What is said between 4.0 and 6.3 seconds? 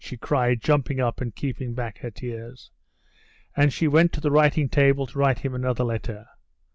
to the writing table to write him another letter.